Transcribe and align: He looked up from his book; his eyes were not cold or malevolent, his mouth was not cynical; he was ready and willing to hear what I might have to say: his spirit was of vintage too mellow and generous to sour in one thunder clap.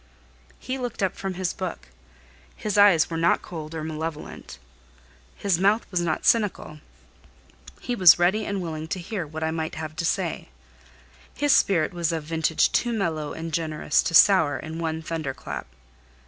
He 0.57 0.79
looked 0.79 1.03
up 1.03 1.15
from 1.15 1.35
his 1.35 1.53
book; 1.53 1.89
his 2.55 2.75
eyes 2.75 3.11
were 3.11 3.17
not 3.17 3.43
cold 3.43 3.75
or 3.75 3.83
malevolent, 3.83 4.57
his 5.35 5.59
mouth 5.59 5.85
was 5.91 6.01
not 6.01 6.25
cynical; 6.25 6.79
he 7.79 7.93
was 7.95 8.17
ready 8.17 8.43
and 8.43 8.63
willing 8.63 8.87
to 8.87 8.99
hear 8.99 9.27
what 9.27 9.43
I 9.43 9.51
might 9.51 9.75
have 9.75 9.95
to 9.97 10.03
say: 10.03 10.49
his 11.35 11.53
spirit 11.55 11.93
was 11.93 12.11
of 12.11 12.23
vintage 12.23 12.71
too 12.71 12.93
mellow 12.93 13.33
and 13.33 13.53
generous 13.53 14.01
to 14.01 14.15
sour 14.15 14.57
in 14.57 14.79
one 14.79 15.03
thunder 15.03 15.35
clap. 15.35 15.67